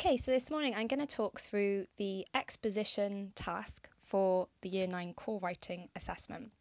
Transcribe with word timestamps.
Okay, 0.00 0.16
so 0.16 0.30
this 0.30 0.50
morning 0.50 0.74
I'm 0.74 0.86
going 0.86 1.06
to 1.06 1.16
talk 1.16 1.40
through 1.40 1.86
the 1.98 2.26
exposition 2.34 3.32
task 3.34 3.86
for 4.04 4.48
the 4.62 4.70
Year 4.70 4.86
9 4.86 5.12
core 5.12 5.38
writing 5.40 5.90
assessment. 5.94 6.52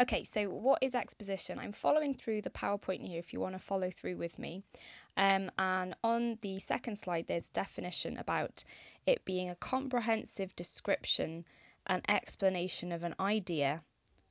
Okay, 0.00 0.24
so 0.24 0.48
what 0.48 0.82
is 0.82 0.94
exposition? 0.94 1.58
I'm 1.58 1.72
following 1.72 2.14
through 2.14 2.40
the 2.40 2.48
PowerPoint 2.48 3.06
here 3.06 3.18
if 3.18 3.34
you 3.34 3.40
want 3.40 3.54
to 3.56 3.58
follow 3.58 3.90
through 3.90 4.16
with 4.16 4.38
me. 4.38 4.62
Um, 5.18 5.50
and 5.58 5.96
on 6.02 6.38
the 6.40 6.60
second 6.60 6.96
slide, 6.96 7.26
there's 7.26 7.50
definition 7.50 8.16
about 8.16 8.64
it 9.04 9.22
being 9.26 9.50
a 9.50 9.56
comprehensive 9.56 10.56
description 10.56 11.44
and 11.86 12.02
explanation 12.08 12.92
of 12.92 13.02
an 13.02 13.16
idea 13.20 13.82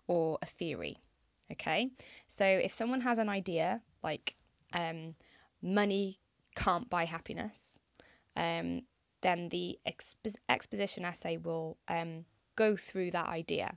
or 0.08 0.40
a 0.42 0.48
theory. 0.48 0.98
Okay, 1.52 1.92
so 2.28 2.44
if 2.44 2.74
someone 2.74 3.02
has 3.02 3.20
an 3.20 3.30
idea 3.30 3.84
like 4.02 4.34
um, 4.74 5.14
money 5.62 6.18
can't 6.56 6.90
buy 6.90 7.06
happiness, 7.06 7.77
um, 8.38 8.84
then 9.22 9.50
the 9.50 9.78
expo- 9.86 10.36
exposition 10.48 11.04
essay 11.04 11.38
will 11.38 11.76
um, 11.88 12.24
go 12.56 12.78
through 12.78 13.12
that 13.12 13.28
idea 13.28 13.76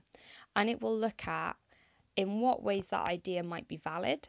and 0.55 0.69
it 0.69 0.81
will 0.81 0.97
look 0.97 1.27
at 1.27 1.57
in 2.15 2.39
what 2.39 2.63
ways 2.63 2.87
that 2.89 3.07
idea 3.07 3.43
might 3.43 3.67
be 3.67 3.77
valid 3.77 4.27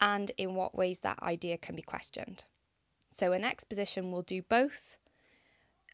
and 0.00 0.30
in 0.36 0.54
what 0.54 0.74
ways 0.74 1.00
that 1.00 1.22
idea 1.22 1.56
can 1.56 1.74
be 1.74 1.82
questioned. 1.82 2.44
So, 3.10 3.32
an 3.32 3.44
exposition 3.44 4.12
will 4.12 4.22
do 4.22 4.42
both, 4.42 4.98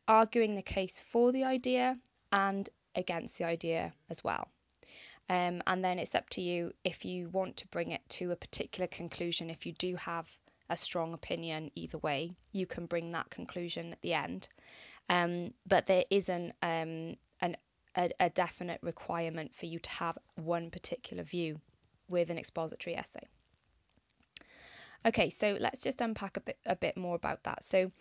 arguing 0.09 0.57
the 0.57 0.63
case 0.63 0.99
for 0.99 1.31
the 1.31 1.45
idea 1.45 1.97
and 2.33 2.69
against 2.97 3.39
the 3.39 3.45
idea 3.45 3.93
as 4.11 4.25
well. 4.25 4.49
Um, 5.29 5.63
and 5.67 5.83
then 5.83 5.99
it's 5.99 6.15
up 6.15 6.29
to 6.31 6.43
you 6.43 6.73
if 6.83 7.05
you 7.05 7.29
want 7.31 7.59
to 7.59 7.69
bring 7.69 7.93
it 7.93 8.03
to 8.11 8.33
a 8.33 8.37
particular 8.37 8.89
conclusion, 8.89 9.49
if 9.49 9.65
you 9.65 9.73
do 9.73 9.97
have 9.97 10.29
a 10.71 10.77
strong 10.77 11.15
opinion 11.15 11.71
either 11.75 11.99
way. 11.99 12.33
You 12.53 12.67
can 12.67 12.87
bring 12.87 13.11
that 13.11 13.31
conclusion 13.31 13.93
at 13.93 14.01
the 14.03 14.15
end. 14.15 14.49
Um, 15.09 15.53
but 15.67 15.87
there 15.87 16.05
isn't 16.11 16.53
um, 16.63 17.17
an, 17.41 17.57
a, 17.97 18.11
a 18.19 18.31
definite 18.31 18.81
requirement 18.83 19.55
for 19.55 19.67
you 19.67 19.79
to 19.79 19.91
have 19.91 20.19
one 20.37 20.71
particular 20.71 21.23
view 21.23 21.61
with 22.09 22.31
an 22.31 22.39
expository 22.39 22.97
essay. 22.97 23.27
Okay, 25.07 25.29
so 25.29 25.59
let's 25.61 25.83
just 25.83 26.01
unpack 26.01 26.39
a 26.39 26.41
bit 26.41 26.59
a 26.65 26.77
bit 26.77 26.97
more 26.97 27.15
about 27.15 27.43
that. 27.43 27.63
So 27.63 27.93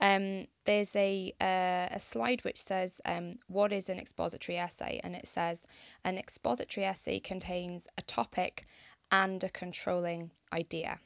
um, 0.00 0.46
there's 0.64 0.94
a 0.94 1.34
uh, 1.40 1.88
a 1.96 1.98
slide 1.98 2.44
which 2.44 2.60
says 2.60 3.00
um, 3.04 3.32
what 3.48 3.72
is 3.72 3.88
an 3.88 3.98
expository 3.98 4.58
essay, 4.58 5.00
and 5.02 5.16
it 5.16 5.26
says 5.26 5.66
an 6.04 6.18
expository 6.18 6.86
essay 6.86 7.18
contains 7.18 7.88
a 7.98 8.02
topic 8.02 8.64
and 9.10 9.42
a 9.42 9.48
controlling 9.48 10.30
idea. 10.52 11.00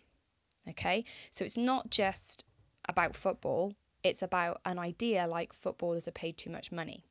Okay, 0.68 1.04
so 1.30 1.44
it's 1.44 1.56
not 1.56 1.90
just 1.90 2.44
about 2.88 3.14
football, 3.14 3.74
it's 4.02 4.22
about 4.22 4.60
an 4.64 4.78
idea 4.78 5.26
like 5.26 5.52
footballers 5.52 6.08
are 6.08 6.12
paid 6.12 6.36
too 6.36 6.50
much 6.50 6.72
money. 6.72 7.04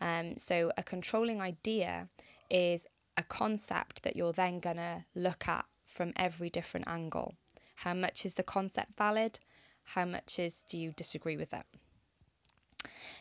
Um, 0.00 0.36
so 0.36 0.72
a 0.76 0.82
controlling 0.82 1.40
idea 1.40 2.08
is 2.50 2.86
a 3.16 3.22
concept 3.22 4.02
that 4.02 4.16
you're 4.16 4.32
then 4.32 4.60
going 4.60 4.76
to 4.76 5.04
look 5.14 5.48
at 5.48 5.64
from 5.86 6.12
every 6.16 6.50
different 6.50 6.88
angle. 6.88 7.34
How 7.74 7.94
much 7.94 8.26
is 8.26 8.34
the 8.34 8.42
concept 8.42 8.96
valid? 8.96 9.38
How 9.84 10.04
much 10.04 10.38
is 10.38 10.64
do 10.64 10.78
you 10.78 10.92
disagree 10.92 11.36
with 11.36 11.54
it? 11.54 11.64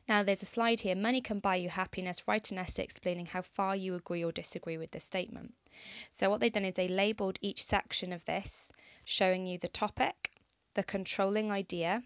Now 0.08 0.24
there's 0.24 0.44
a 0.44 0.46
slide 0.46 0.80
here. 0.80 0.96
Money 0.96 1.22
can 1.22 1.40
buy 1.40 1.56
you 1.56 1.70
happiness. 1.70 2.28
Write 2.28 2.52
an 2.52 2.60
essay 2.60 2.84
explaining 2.84 3.26
how 3.26 3.42
far 3.42 3.76
you 3.76 3.96
agree 3.96 4.24
or 4.24 4.32
disagree 4.32 4.78
with 4.78 4.92
this 4.92 5.04
statement. 5.04 5.54
So 6.12 6.30
what 6.30 6.40
they've 6.40 6.52
done 6.52 6.66
is 6.66 6.76
they 6.76 6.88
labelled 6.88 7.40
each 7.42 7.64
section 7.64 8.14
of 8.14 8.24
this 8.26 8.72
showing 9.06 9.48
you 9.48 9.58
the 9.58 9.70
topic, 9.70 10.32
the 10.74 10.84
controlling 10.84 11.52
idea, 11.52 12.04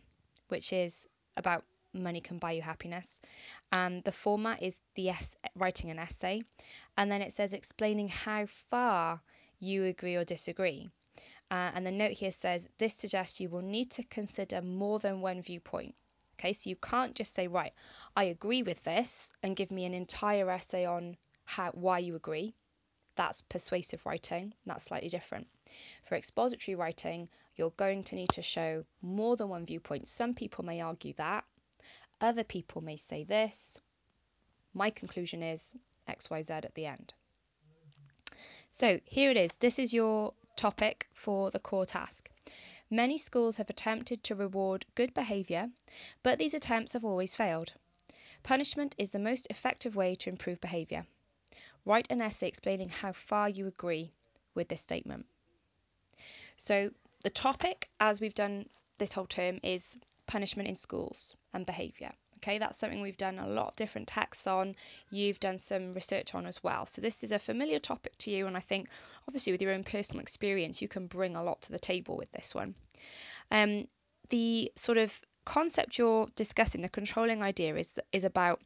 which 0.50 0.72
is 0.74 1.08
about 1.36 1.66
money 1.94 2.22
can 2.22 2.38
buy 2.38 2.52
you 2.52 2.62
happiness. 2.62 3.20
And 3.72 4.04
the 4.04 4.12
format 4.12 4.62
is 4.62 4.78
the 4.96 5.10
es- 5.10 5.36
writing 5.56 5.90
an 5.90 6.00
essay. 6.00 6.44
And 6.98 7.12
then 7.12 7.22
it 7.22 7.34
says 7.34 7.54
explaining 7.54 8.10
how 8.10 8.46
far 8.46 9.22
you 9.60 9.86
agree 9.86 10.16
or 10.16 10.26
disagree. 10.26 10.88
Uh, 11.52 11.72
and 11.74 11.86
the 11.86 11.92
note 11.92 12.12
here 12.12 12.32
says 12.32 12.70
this 12.78 12.94
suggests 12.94 13.42
you 13.42 13.50
will 13.50 13.62
need 13.62 13.92
to 13.92 14.04
consider 14.04 14.62
more 14.62 15.00
than 15.00 15.22
one 15.22 15.42
viewpoint. 15.42 15.96
Okay, 16.40 16.54
so 16.54 16.70
you 16.70 16.76
can't 16.76 17.16
just 17.16 17.34
say, 17.34 17.48
right, 17.48 17.74
I 18.16 18.26
agree 18.26 18.64
with 18.64 18.82
this 18.84 19.34
and 19.44 19.56
give 19.56 19.72
me 19.72 19.86
an 19.86 19.94
entire 19.94 20.50
essay 20.50 20.86
on 20.86 21.18
how 21.44 21.72
why 21.72 22.00
you 22.00 22.16
agree. 22.16 22.54
That's 23.20 23.42
persuasive 23.42 24.06
writing, 24.06 24.54
that's 24.66 24.86
slightly 24.86 25.10
different. 25.10 25.48
For 26.06 26.16
expository 26.16 26.76
writing, 26.76 27.28
you're 27.58 27.72
going 27.72 28.06
to 28.06 28.16
need 28.16 28.30
to 28.30 28.42
show 28.42 28.86
more 29.02 29.36
than 29.36 29.50
one 29.50 29.66
viewpoint. 29.66 30.08
Some 30.08 30.34
people 30.34 30.64
may 30.64 30.80
argue 30.80 31.12
that, 31.16 31.44
other 32.22 32.46
people 32.46 32.82
may 32.82 32.96
say 32.96 33.26
this. 33.26 33.78
My 34.74 34.90
conclusion 34.90 35.44
is 35.44 35.74
XYZ 36.08 36.64
at 36.64 36.74
the 36.76 36.86
end. 36.86 37.14
So 38.70 39.02
here 39.04 39.32
it 39.32 39.36
is. 39.36 39.54
This 39.56 39.80
is 39.80 39.94
your 39.94 40.34
topic 40.56 41.10
for 41.12 41.52
the 41.52 41.60
core 41.60 41.86
task. 41.86 42.30
Many 42.90 43.18
schools 43.18 43.58
have 43.58 43.70
attempted 43.70 44.24
to 44.24 44.36
reward 44.36 44.86
good 44.96 45.14
behaviour, 45.14 45.68
but 46.24 46.40
these 46.40 46.54
attempts 46.54 46.94
have 46.94 47.04
always 47.04 47.36
failed. 47.36 47.74
Punishment 48.44 48.96
is 48.98 49.12
the 49.12 49.20
most 49.20 49.48
effective 49.50 49.98
way 49.98 50.16
to 50.16 50.30
improve 50.30 50.62
behaviour. 50.62 51.06
Write 51.86 52.08
an 52.10 52.22
essay 52.22 52.48
explaining 52.48 52.90
how 52.90 53.14
far 53.14 53.50
you 53.50 53.68
agree 53.68 54.10
with 54.54 54.68
this 54.68 54.82
statement. 54.82 55.26
So, 56.58 56.92
the 57.22 57.30
topic, 57.30 57.90
as 58.00 58.20
we've 58.20 58.36
done 58.36 58.68
this 58.98 59.14
whole 59.14 59.26
term, 59.26 59.60
is 59.64 59.98
punishment 60.26 60.70
in 60.70 60.76
schools 60.76 61.38
and 61.54 61.66
behaviour. 61.66 62.12
Okay, 62.38 62.58
that's 62.58 62.78
something 62.78 63.02
we've 63.02 63.18
done 63.18 63.40
a 63.40 63.48
lot 63.48 63.70
of 63.70 63.76
different 63.76 64.08
texts 64.08 64.48
on. 64.48 64.76
You've 65.10 65.40
done 65.40 65.58
some 65.58 65.94
research 65.94 66.36
on 66.36 66.46
as 66.46 66.64
well. 66.64 66.86
So, 66.86 67.02
this 67.02 67.24
is 67.24 67.32
a 67.32 67.40
familiar 67.40 67.80
topic 67.80 68.18
to 68.20 68.32
you, 68.32 68.48
and 68.48 68.58
I 68.58 68.62
think 68.62 68.90
obviously 69.28 69.54
with 69.54 69.62
your 69.62 69.74
own 69.74 69.84
personal 69.84 70.22
experience, 70.22 70.82
you 70.82 70.88
can 70.88 71.08
bring 71.08 71.36
a 71.36 71.44
lot 71.44 71.62
to 71.64 71.72
the 71.72 71.80
table 71.80 72.18
with 72.18 72.32
this 72.32 72.54
one. 72.54 72.76
Um, 73.52 73.88
the 74.30 74.72
sort 74.76 74.98
of 74.98 75.20
concept 75.46 75.98
you're 75.98 76.28
discussing, 76.36 76.82
the 76.82 76.90
controlling 76.90 77.42
idea, 77.42 77.76
is 77.76 77.94
is 78.12 78.24
about 78.24 78.62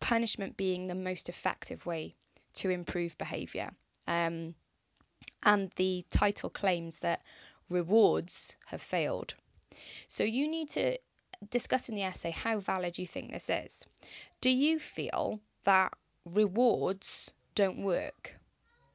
punishment 0.00 0.56
being 0.56 0.86
the 0.86 0.94
most 0.94 1.28
effective 1.28 1.86
way 1.86 2.14
to 2.54 2.70
improve 2.70 3.18
behaviour. 3.18 3.70
Um, 4.06 4.54
and 5.42 5.70
the 5.76 6.04
title 6.10 6.50
claims 6.50 6.98
that 7.00 7.22
rewards 7.70 8.56
have 8.66 8.82
failed. 8.82 9.34
So 10.08 10.24
you 10.24 10.48
need 10.48 10.70
to 10.70 10.98
discuss 11.50 11.88
in 11.88 11.94
the 11.94 12.02
essay 12.02 12.30
how 12.30 12.60
valid 12.60 12.98
you 12.98 13.06
think 13.06 13.32
this 13.32 13.50
is. 13.50 13.86
Do 14.40 14.50
you 14.50 14.78
feel 14.78 15.40
that 15.64 15.92
rewards 16.24 17.32
don't 17.54 17.82
work? 17.82 18.38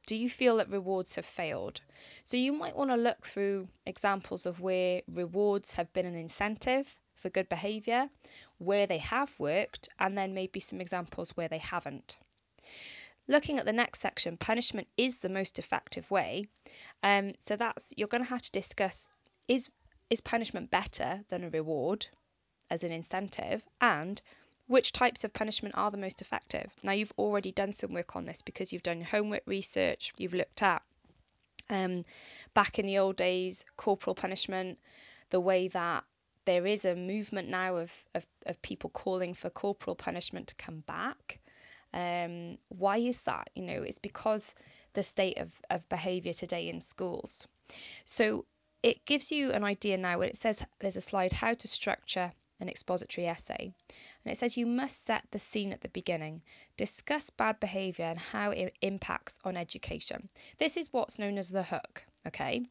Do 0.06 0.16
you 0.16 0.28
feel 0.28 0.56
that 0.56 0.70
rewards 0.70 1.14
have 1.14 1.26
failed? 1.26 1.80
So 2.24 2.36
you 2.36 2.52
might 2.52 2.76
want 2.76 2.90
to 2.90 2.96
look 2.96 3.26
through 3.26 3.68
examples 3.86 4.46
of 4.46 4.60
where 4.60 5.02
rewards 5.06 5.72
have 5.74 5.92
been 5.92 6.06
an 6.06 6.16
incentive 6.16 6.92
for 7.16 7.30
good 7.30 7.48
behaviour, 7.48 8.08
where 8.58 8.86
they 8.86 8.98
have 8.98 9.38
worked, 9.38 9.88
and 9.98 10.16
then 10.16 10.34
maybe 10.34 10.58
some 10.58 10.80
examples 10.80 11.36
where 11.36 11.48
they 11.48 11.58
haven't. 11.58 12.18
Looking 13.30 13.60
at 13.60 13.64
the 13.64 13.72
next 13.72 14.00
section, 14.00 14.36
punishment 14.36 14.88
is 14.96 15.18
the 15.18 15.28
most 15.28 15.60
effective 15.60 16.10
way. 16.10 16.48
Um, 17.04 17.34
so 17.38 17.54
that's 17.54 17.94
you're 17.96 18.08
going 18.08 18.24
to 18.24 18.28
have 18.28 18.42
to 18.42 18.50
discuss 18.50 19.08
is 19.46 19.70
is 20.10 20.20
punishment 20.20 20.72
better 20.72 21.20
than 21.28 21.44
a 21.44 21.50
reward 21.50 22.08
as 22.70 22.82
an 22.82 22.90
incentive, 22.90 23.62
and 23.80 24.20
which 24.66 24.90
types 24.90 25.22
of 25.22 25.32
punishment 25.32 25.76
are 25.76 25.92
the 25.92 25.96
most 25.96 26.20
effective. 26.20 26.72
Now 26.82 26.90
you've 26.90 27.12
already 27.16 27.52
done 27.52 27.70
some 27.70 27.94
work 27.94 28.16
on 28.16 28.24
this 28.24 28.42
because 28.42 28.72
you've 28.72 28.82
done 28.82 28.98
your 28.98 29.06
homework 29.06 29.44
research, 29.46 30.12
you've 30.16 30.34
looked 30.34 30.64
at 30.64 30.82
um, 31.68 32.04
back 32.52 32.80
in 32.80 32.86
the 32.86 32.98
old 32.98 33.14
days 33.14 33.64
corporal 33.76 34.16
punishment, 34.16 34.80
the 35.28 35.38
way 35.38 35.68
that 35.68 36.02
there 36.46 36.66
is 36.66 36.84
a 36.84 36.96
movement 36.96 37.48
now 37.48 37.76
of, 37.76 37.92
of, 38.16 38.26
of 38.46 38.60
people 38.60 38.90
calling 38.90 39.34
for 39.34 39.50
corporal 39.50 39.94
punishment 39.94 40.48
to 40.48 40.56
come 40.56 40.80
back. 40.80 41.39
Um, 41.92 42.58
why 42.68 42.98
is 42.98 43.22
that? 43.22 43.50
You 43.54 43.62
know, 43.64 43.82
it's 43.82 43.98
because 43.98 44.54
the 44.92 45.02
state 45.02 45.38
of, 45.38 45.52
of 45.68 45.88
behaviour 45.88 46.32
today 46.32 46.68
in 46.68 46.80
schools. 46.80 47.46
So 48.04 48.44
it 48.82 49.04
gives 49.04 49.30
you 49.30 49.52
an 49.52 49.64
idea 49.64 49.98
now 49.98 50.18
when 50.18 50.28
it 50.28 50.36
says 50.36 50.64
there's 50.78 50.96
a 50.96 51.00
slide 51.00 51.32
how 51.32 51.54
to 51.54 51.68
structure 51.68 52.32
an 52.60 52.68
expository 52.68 53.26
essay. 53.26 53.72
And 54.24 54.32
it 54.32 54.36
says 54.36 54.56
you 54.56 54.66
must 54.66 55.04
set 55.04 55.24
the 55.30 55.38
scene 55.38 55.72
at 55.72 55.80
the 55.80 55.88
beginning, 55.88 56.42
discuss 56.76 57.30
bad 57.30 57.58
behaviour 57.58 58.04
and 58.04 58.18
how 58.18 58.50
it 58.50 58.76
impacts 58.82 59.38
on 59.44 59.56
education. 59.56 60.28
This 60.58 60.76
is 60.76 60.92
what's 60.92 61.18
known 61.18 61.38
as 61.38 61.48
the 61.48 61.62
hook, 61.62 62.04
okay? 62.26 62.62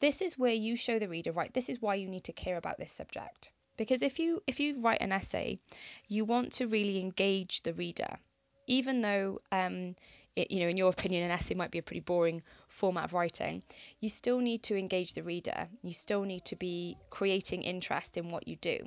This 0.00 0.22
is 0.22 0.38
where 0.38 0.52
you 0.52 0.76
show 0.76 0.98
the 0.98 1.08
reader, 1.08 1.32
right, 1.32 1.52
this 1.52 1.68
is 1.68 1.82
why 1.82 1.96
you 1.96 2.08
need 2.08 2.24
to 2.24 2.32
care 2.32 2.56
about 2.56 2.78
this 2.78 2.92
subject. 2.92 3.50
Because 3.76 4.02
if 4.02 4.20
you 4.20 4.40
if 4.46 4.60
you 4.60 4.80
write 4.80 5.00
an 5.00 5.10
essay, 5.10 5.58
you 6.06 6.24
want 6.24 6.52
to 6.54 6.68
really 6.68 7.00
engage 7.00 7.62
the 7.62 7.72
reader 7.72 8.18
even 8.66 9.00
though 9.00 9.40
um, 9.52 9.94
it, 10.36 10.50
you 10.50 10.60
know, 10.60 10.68
in 10.68 10.76
your 10.76 10.90
opinion, 10.90 11.24
an 11.24 11.30
essay 11.30 11.54
might 11.54 11.70
be 11.70 11.78
a 11.78 11.82
pretty 11.82 12.00
boring 12.00 12.42
format 12.68 13.04
of 13.04 13.12
writing, 13.12 13.62
you 14.00 14.08
still 14.08 14.38
need 14.38 14.62
to 14.64 14.76
engage 14.76 15.14
the 15.14 15.22
reader. 15.22 15.68
You 15.82 15.92
still 15.92 16.22
need 16.22 16.44
to 16.46 16.56
be 16.56 16.96
creating 17.10 17.62
interest 17.62 18.16
in 18.16 18.30
what 18.30 18.48
you 18.48 18.56
do. 18.56 18.78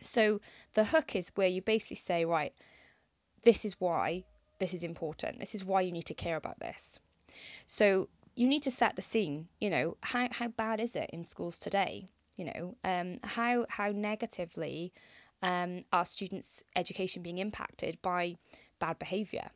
So 0.00 0.40
the 0.74 0.84
hook 0.84 1.16
is 1.16 1.30
where 1.34 1.48
you 1.48 1.62
basically 1.62 1.96
say, 1.96 2.24
right, 2.24 2.52
this 3.42 3.64
is 3.64 3.80
why 3.80 4.24
this 4.58 4.74
is 4.74 4.84
important. 4.84 5.38
This 5.38 5.54
is 5.54 5.64
why 5.64 5.82
you 5.82 5.92
need 5.92 6.06
to 6.06 6.14
care 6.14 6.36
about 6.36 6.58
this. 6.58 6.98
So 7.66 8.08
you 8.34 8.48
need 8.48 8.64
to 8.64 8.70
set 8.70 8.96
the 8.96 9.02
scene. 9.02 9.48
You 9.60 9.70
know, 9.70 9.96
how, 10.00 10.28
how 10.30 10.48
bad 10.48 10.80
is 10.80 10.96
it 10.96 11.10
in 11.12 11.24
schools 11.24 11.58
today? 11.58 12.08
You 12.36 12.46
know, 12.46 12.76
um, 12.84 13.18
how 13.22 13.64
how 13.68 13.92
negatively 13.92 14.92
um, 15.42 15.84
are 15.90 16.04
students' 16.04 16.64
education 16.74 17.22
being 17.22 17.38
impacted 17.38 18.00
by 18.02 18.36
bad 18.78 18.98
behaviour? 18.98 19.50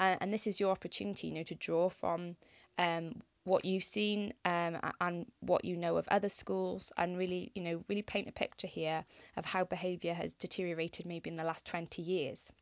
Uh, 0.00 0.16
and 0.20 0.32
this 0.32 0.46
is 0.46 0.60
your 0.60 0.70
opportunity, 0.70 1.28
you 1.28 1.34
know, 1.34 1.42
to 1.42 1.54
draw 1.54 1.88
from 1.88 2.36
um, 2.78 3.20
what 3.44 3.64
you've 3.64 3.84
seen 3.84 4.32
um, 4.44 4.78
and 5.00 5.26
what 5.40 5.64
you 5.64 5.76
know 5.76 5.96
of 5.96 6.06
other 6.08 6.28
schools, 6.28 6.92
and 6.96 7.18
really, 7.18 7.50
you 7.54 7.62
know, 7.62 7.80
really 7.88 8.02
paint 8.02 8.28
a 8.28 8.32
picture 8.32 8.68
here 8.68 9.04
of 9.36 9.44
how 9.44 9.64
behaviour 9.64 10.14
has 10.14 10.34
deteriorated 10.34 11.06
maybe 11.06 11.30
in 11.30 11.36
the 11.36 11.44
last 11.44 11.66
20 11.66 12.02
years 12.02 12.52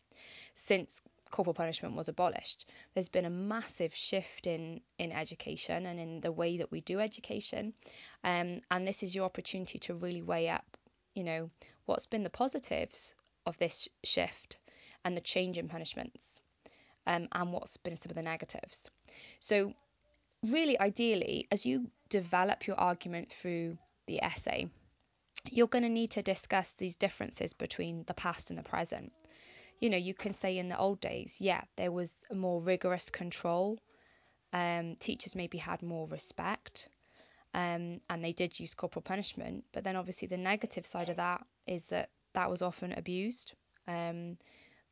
since 0.54 1.02
corporal 1.30 1.54
punishment 1.54 1.96
was 1.96 2.08
abolished. 2.08 2.64
There's 2.94 3.08
been 3.08 3.24
a 3.24 3.30
massive 3.30 3.94
shift 3.94 4.46
in 4.46 4.80
in 4.98 5.12
education 5.12 5.84
and 5.84 6.00
in 6.00 6.20
the 6.20 6.32
way 6.32 6.58
that 6.58 6.70
we 6.70 6.80
do 6.80 7.00
education, 7.00 7.74
um, 8.24 8.62
and 8.70 8.86
this 8.86 9.02
is 9.02 9.14
your 9.14 9.24
opportunity 9.24 9.78
to 9.80 9.94
really 9.94 10.22
weigh 10.22 10.48
up, 10.48 10.76
you 11.14 11.24
know, 11.24 11.50
what's 11.84 12.06
been 12.06 12.22
the 12.22 12.30
positives 12.30 13.14
of 13.44 13.58
this 13.58 13.88
shift 14.04 14.58
and 15.06 15.16
the 15.16 15.20
change 15.22 15.56
in 15.56 15.68
punishments, 15.68 16.40
um, 17.06 17.28
and 17.32 17.52
what's 17.52 17.76
been 17.76 17.96
some 17.96 18.10
of 18.10 18.16
the 18.16 18.22
negatives. 18.22 18.90
So, 19.40 19.72
really, 20.42 20.78
ideally, 20.78 21.46
as 21.50 21.64
you 21.64 21.90
develop 22.10 22.66
your 22.66 22.78
argument 22.78 23.30
through 23.30 23.78
the 24.06 24.22
essay, 24.22 24.68
you're 25.50 25.68
going 25.68 25.84
to 25.84 25.88
need 25.88 26.10
to 26.12 26.22
discuss 26.22 26.72
these 26.72 26.96
differences 26.96 27.54
between 27.54 28.04
the 28.06 28.14
past 28.14 28.50
and 28.50 28.58
the 28.58 28.62
present 28.62 29.12
you 29.78 29.90
know, 29.90 29.96
you 29.96 30.14
can 30.14 30.32
say 30.32 30.58
in 30.58 30.68
the 30.68 30.78
old 30.78 31.00
days, 31.00 31.38
yeah, 31.40 31.62
there 31.76 31.92
was 31.92 32.14
a 32.30 32.34
more 32.34 32.60
rigorous 32.60 33.10
control. 33.10 33.78
Um, 34.52 34.96
teachers 34.96 35.36
maybe 35.36 35.58
had 35.58 35.82
more 35.82 36.06
respect, 36.06 36.88
um, 37.52 38.00
and 38.08 38.24
they 38.24 38.32
did 38.32 38.58
use 38.58 38.74
corporal 38.74 39.02
punishment. 39.02 39.64
But 39.72 39.84
then 39.84 39.96
obviously 39.96 40.28
the 40.28 40.38
negative 40.38 40.86
side 40.86 41.10
of 41.10 41.16
that 41.16 41.44
is 41.66 41.86
that 41.86 42.10
that 42.32 42.50
was 42.50 42.62
often 42.62 42.92
abused. 42.92 43.54
Um, 43.86 44.38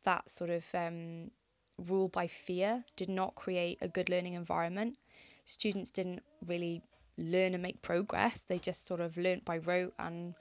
that 0.05 0.31
sort 0.31 0.51
of 0.51 0.67
um, 0.75 1.31
rule 1.79 2.09
by 2.09 2.27
fear 2.27 2.85
did 2.97 3.09
not 3.09 3.35
create 3.35 3.79
a 3.81 3.89
good 3.89 4.09
learning 4.09 4.35
environment. 4.35 4.97
Students 5.45 5.91
didn't 5.91 6.23
really 6.47 6.83
learn 7.19 7.55
and 7.55 7.63
make 7.63 7.83
progress. 7.83 8.43
They 8.43 8.59
just 8.59 8.87
sort 8.87 9.01
of 9.01 9.17
learnt 9.17 9.45
by 9.45 9.59
rote 9.59 9.95
and 9.99 10.35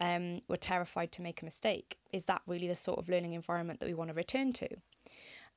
um, 0.00 0.40
were 0.48 0.56
terrified 0.56 1.12
to 1.12 1.22
make 1.22 1.42
a 1.42 1.44
mistake. 1.44 1.98
Is 2.12 2.24
that 2.24 2.42
really 2.46 2.68
the 2.68 2.74
sort 2.74 2.98
of 2.98 3.08
learning 3.08 3.32
environment 3.32 3.80
that 3.80 3.86
we 3.86 3.94
want 3.94 4.08
to 4.08 4.14
return 4.14 4.52
to? 4.54 4.68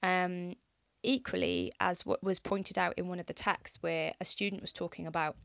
Um, 0.01 0.55
equally, 1.01 1.71
as 1.79 2.05
what 2.05 2.23
was 2.23 2.39
pointed 2.39 2.77
out 2.77 2.95
in 2.97 3.07
one 3.07 3.19
of 3.19 3.25
the 3.25 3.33
texts 3.33 3.77
where 3.81 4.13
a 4.19 4.25
student 4.25 4.61
was 4.61 4.71
talking 4.71 5.07
about 5.07 5.35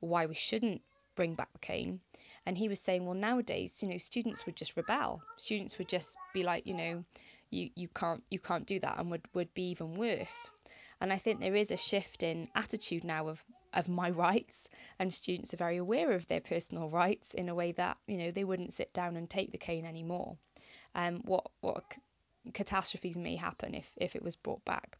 why 0.00 0.26
we 0.26 0.34
shouldn't 0.34 0.82
bring 1.16 1.34
back 1.34 1.52
the 1.52 1.58
cane, 1.58 2.00
and 2.46 2.56
he 2.56 2.68
was 2.68 2.80
saying, 2.80 3.04
well, 3.04 3.14
nowadays, 3.14 3.82
you 3.82 3.88
know, 3.88 3.98
students 3.98 4.46
would 4.46 4.56
just 4.56 4.76
rebel. 4.76 5.22
Students 5.36 5.76
would 5.78 5.88
just 5.88 6.16
be 6.32 6.42
like, 6.42 6.66
you 6.66 6.74
know, 6.74 7.02
you, 7.50 7.70
you 7.74 7.88
can't 7.88 8.22
you 8.30 8.38
can't 8.38 8.66
do 8.66 8.78
that, 8.80 8.98
and 8.98 9.10
would 9.10 9.26
would 9.34 9.52
be 9.54 9.70
even 9.70 9.94
worse. 9.96 10.50
And 11.00 11.12
I 11.12 11.18
think 11.18 11.40
there 11.40 11.56
is 11.56 11.70
a 11.70 11.76
shift 11.76 12.22
in 12.22 12.48
attitude 12.54 13.04
now 13.04 13.28
of 13.28 13.44
of 13.72 13.88
my 13.88 14.10
rights 14.28 14.68
and 14.98 15.12
students 15.12 15.54
are 15.54 15.58
very 15.58 15.76
aware 15.76 16.12
of 16.12 16.26
their 16.26 16.40
personal 16.40 16.88
rights 16.88 17.34
in 17.34 17.48
a 17.48 17.54
way 17.54 17.72
that 17.72 17.96
you 18.06 18.18
know 18.18 18.30
they 18.30 18.44
wouldn't 18.44 18.72
sit 18.72 18.92
down 18.92 19.16
and 19.16 19.28
take 19.28 19.52
the 19.52 19.58
cane 19.58 19.86
anymore. 19.86 20.36
Um 20.94 21.22
what 21.24 21.50
what 21.60 21.84
catastrophes 22.52 23.16
may 23.16 23.36
happen 23.36 23.74
if 23.74 23.90
if 23.96 24.16
it 24.16 24.22
was 24.22 24.36
brought 24.36 24.64
back. 24.64 24.98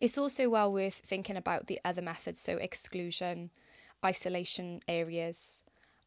It's 0.00 0.18
also 0.18 0.48
well 0.48 0.72
worth 0.72 0.94
thinking 0.94 1.36
about 1.36 1.66
the 1.66 1.80
other 1.84 2.02
methods 2.02 2.40
so 2.40 2.56
exclusion 2.56 3.50
isolation 4.04 4.80
areas. 4.88 5.62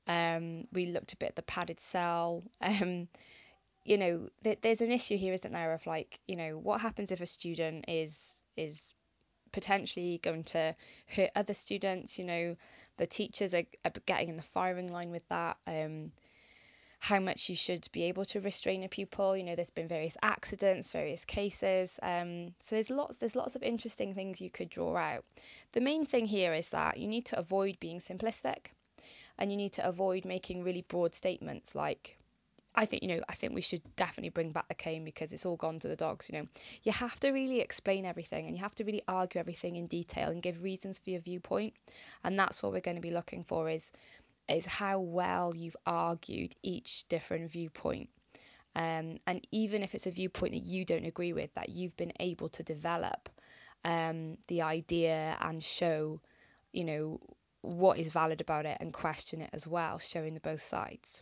Um 0.08 0.64
we 0.72 0.88
looked 0.88 1.14
a 1.14 1.18
bit 1.18 1.30
at 1.30 1.36
the 1.36 1.42
padded 1.42 1.80
cell. 1.80 2.44
Um 2.62 3.08
you 3.84 3.98
know 3.98 4.30
th- 4.44 4.60
there's 4.62 4.82
an 4.82 4.92
issue 4.92 5.18
here 5.18 5.34
isn't 5.34 5.54
there 5.54 5.74
of 5.74 5.86
like 5.88 6.20
you 6.28 6.36
know 6.36 6.58
what 6.58 6.82
happens 6.82 7.12
if 7.12 7.22
a 7.22 7.26
student 7.26 7.86
is 7.88 8.44
is 8.56 8.94
potentially 9.52 10.20
going 10.22 10.44
to 10.44 10.76
hurt 11.08 11.32
other 11.36 11.54
students. 11.54 12.18
You 12.18 12.26
know, 12.26 12.56
the 12.98 13.08
teachers 13.08 13.54
are, 13.54 13.64
are 13.86 13.92
getting 14.06 14.30
in 14.30 14.38
the 14.38 14.42
firing 14.42 14.92
line 14.92 15.12
with 15.12 15.28
that. 15.30 15.58
Um, 15.68 16.12
how 17.00 17.20
much 17.20 17.50
you 17.50 17.56
should 17.56 17.88
be 17.92 18.04
able 18.04 18.26
to 18.26 18.40
restrain 18.42 18.84
a 18.84 18.88
pupil. 18.88 19.36
You 19.36 19.44
know, 19.44 19.56
there's 19.56 19.72
been 19.72 19.88
various 19.88 20.18
accidents, 20.22 20.92
various 20.92 21.26
cases. 21.26 22.00
Um, 22.04 22.54
so 22.60 22.76
there's 22.76 22.92
lots 22.92 23.18
there's 23.18 23.36
lots 23.36 23.56
of 23.56 23.64
interesting 23.64 24.14
things 24.14 24.40
you 24.40 24.52
could 24.52 24.70
draw 24.70 24.96
out. 24.96 25.26
The 25.72 25.82
main 25.82 26.06
thing 26.06 26.26
here 26.26 26.54
is 26.54 26.70
that 26.70 26.98
you 26.98 27.08
need 27.08 27.26
to 27.28 27.40
avoid 27.40 27.80
being 27.80 28.00
simplistic, 28.00 28.68
and 29.40 29.50
you 29.50 29.58
need 29.58 29.74
to 29.74 29.88
avoid 29.88 30.26
making 30.26 30.64
really 30.64 30.84
broad 30.84 31.16
statements 31.16 31.74
like 31.74 32.20
I 32.74 32.86
think 32.86 33.04
you 33.04 33.10
know 33.10 33.22
I 33.28 33.34
think 33.34 33.54
we 33.54 33.62
should 33.62 33.82
definitely 33.96 34.30
bring 34.30 34.52
back 34.52 34.68
the 34.68 34.76
cane 34.76 35.04
because 35.04 35.34
it's 35.34 35.46
all 35.46 35.58
gone 35.58 35.80
to 35.80 35.88
the 35.88 35.96
dogs. 35.96 36.30
You 36.30 36.40
know, 36.40 36.48
you 36.84 36.92
have 36.92 37.20
to 37.22 37.32
really 37.32 37.60
explain 37.60 38.06
everything 38.06 38.48
and 38.48 38.56
you 38.56 38.62
have 38.62 38.76
to 38.76 38.84
really 38.84 39.04
argue 39.08 39.40
everything 39.40 39.76
in 39.76 39.88
detail 39.88 40.30
and 40.30 40.42
give 40.42 40.64
reasons 40.64 41.00
for 41.00 41.10
your 41.10 41.22
viewpoint, 41.22 41.74
and 42.24 42.38
that's 42.40 42.64
what 42.64 42.72
we're 42.72 42.80
going 42.80 42.96
to 42.96 43.02
be 43.02 43.12
looking 43.12 43.44
for 43.44 43.70
is 43.70 43.92
is 44.48 44.66
how 44.66 45.00
well 45.00 45.54
you've 45.56 45.78
argued 45.86 46.56
each 46.64 47.08
different 47.08 47.50
viewpoint. 47.50 48.10
Um, 48.76 49.20
and 49.28 49.46
even 49.52 49.84
if 49.84 49.96
it's 49.96 50.08
a 50.08 50.12
viewpoint 50.12 50.54
that 50.54 50.64
you 50.64 50.86
don't 50.86 51.06
agree 51.06 51.34
with, 51.34 51.54
that 51.56 51.70
you've 51.70 51.98
been 51.98 52.14
able 52.20 52.50
to 52.50 52.64
develop 52.64 53.30
um, 53.84 54.38
the 54.48 54.62
idea 54.62 55.38
and 55.42 55.64
show, 55.64 56.22
you 56.72 56.86
know, 56.86 57.20
what 57.62 57.98
is 57.98 58.12
valid 58.12 58.42
about 58.42 58.66
it 58.66 58.78
and 58.80 58.94
question 58.94 59.42
it 59.42 59.50
as 59.54 59.68
well, 59.68 60.00
showing 60.00 60.34
the 60.34 60.40
both 60.40 60.62
sides. 60.62 61.22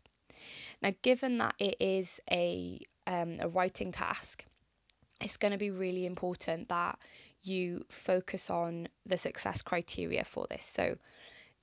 Now, 0.82 0.92
given 1.02 1.40
that 1.40 1.56
it 1.60 1.78
is 1.80 2.22
a, 2.32 2.80
um, 3.08 3.38
a 3.40 3.48
writing 3.50 3.92
task, 3.92 4.46
it's 5.22 5.38
going 5.38 5.52
to 5.52 5.58
be 5.58 5.72
really 5.72 6.06
important 6.06 6.70
that 6.70 7.00
you 7.44 7.86
focus 7.90 8.50
on 8.50 8.88
the 9.06 9.18
success 9.18 9.62
criteria 9.62 10.24
for 10.24 10.48
this. 10.50 10.66
So, 10.66 10.96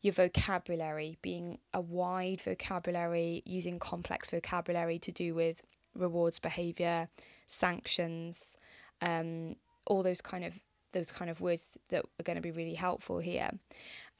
your 0.02 0.12
vocabulary 0.12 1.16
being 1.22 1.58
a 1.72 1.80
wide 1.80 2.40
vocabulary, 2.42 3.42
using 3.46 3.78
complex 3.78 4.30
vocabulary 4.30 4.98
to 5.00 5.12
do 5.12 5.34
with 5.34 5.60
rewards 5.94 6.38
behavior, 6.38 7.08
sanctions, 7.46 8.58
um, 9.00 9.56
all 9.86 10.02
those 10.02 10.20
kind 10.20 10.44
of 10.44 10.54
those 10.92 11.10
kind 11.10 11.30
of 11.30 11.40
words 11.40 11.78
that 11.90 12.04
are 12.18 12.22
going 12.22 12.36
to 12.36 12.42
be 12.42 12.52
really 12.52 12.74
helpful 12.74 13.18
here. 13.18 13.50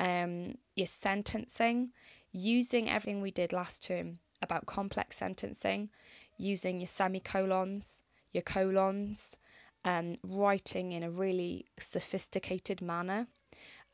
Um, 0.00 0.58
your 0.74 0.86
sentencing, 0.86 1.90
using 2.32 2.90
everything 2.90 3.22
we 3.22 3.30
did 3.30 3.52
last 3.52 3.84
term 3.84 4.18
about 4.42 4.66
complex 4.66 5.16
sentencing, 5.16 5.90
using 6.36 6.78
your 6.78 6.86
semicolons, 6.86 8.02
your 8.32 8.42
colons, 8.42 9.36
um, 9.84 10.16
writing 10.22 10.92
in 10.92 11.02
a 11.02 11.10
really 11.10 11.66
sophisticated 11.78 12.82
manner. 12.82 13.26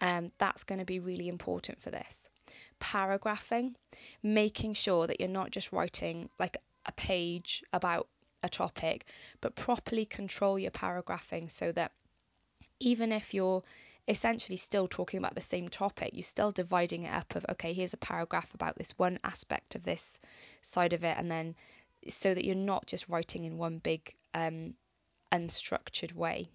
Um, 0.01 0.31
that's 0.39 0.65
going 0.65 0.81
to 0.81 0.85
be 0.85 0.99
really 0.99 1.29
important 1.29 1.81
for 1.81 1.91
this. 1.91 2.29
Paragraphing, 2.81 3.77
making 4.23 4.75
sure 4.75 5.07
that 5.07 5.21
you're 5.21 5.29
not 5.29 5.53
just 5.53 5.73
writing 5.73 6.29
like 6.39 6.57
a 6.87 6.93
page 6.93 7.63
about 7.73 8.09
a 8.43 8.49
topic, 8.49 9.05
but 9.41 9.55
properly 9.55 10.05
control 10.05 10.59
your 10.59 10.73
paragraphing 10.73 11.49
so 11.49 11.71
that 11.73 11.93
even 12.81 13.13
if 13.13 13.33
you're 13.33 13.63
essentially 14.09 14.57
still 14.57 14.89
talking 14.89 15.19
about 15.19 15.35
the 15.35 15.41
same 15.41 15.69
topic. 15.69 16.11
You're 16.13 16.23
still 16.23 16.53
dividing 16.53 17.05
it 17.05 17.13
up 17.13 17.35
of 17.37 17.47
okay, 17.51 17.73
here's 17.73 17.95
a 17.95 17.99
paragraph 17.99 18.53
about 18.55 18.77
this 18.77 18.93
one 18.99 19.19
aspect 19.25 19.75
of 19.75 19.85
this 19.85 20.19
side 20.63 20.93
of 20.93 21.05
it, 21.05 21.17
and 21.17 21.31
then 21.31 21.55
so 22.09 22.35
that 22.35 22.45
you're 22.45 22.55
not 22.55 22.87
just 22.87 23.09
writing 23.09 23.45
in 23.45 23.59
one 23.59 23.79
big 23.79 24.15
um, 24.35 24.75
unstructured 25.33 26.15
way. 26.15 26.49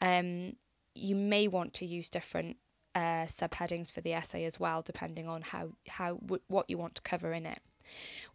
Um, 0.00 0.56
you 0.94 1.16
may 1.16 1.48
want 1.48 1.74
to 1.74 1.86
use 1.86 2.08
different 2.08 2.56
uh, 2.94 3.26
subheadings 3.26 3.92
for 3.92 4.00
the 4.00 4.14
essay 4.14 4.44
as 4.44 4.58
well, 4.58 4.82
depending 4.82 5.28
on 5.28 5.42
how 5.42 5.70
how 5.88 6.14
w- 6.16 6.42
what 6.48 6.70
you 6.70 6.78
want 6.78 6.94
to 6.96 7.02
cover 7.02 7.32
in 7.32 7.46
it. 7.46 7.58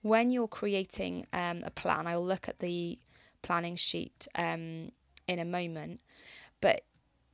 When 0.01 0.29
you're 0.29 0.47
creating 0.47 1.25
um, 1.33 1.61
a 1.63 1.71
plan, 1.71 2.05
I'll 2.05 2.25
look 2.25 2.47
at 2.49 2.59
the 2.59 2.99
planning 3.41 3.75
sheet 3.75 4.27
um, 4.35 4.91
in 5.27 5.39
a 5.39 5.45
moment, 5.45 6.01
but 6.61 6.83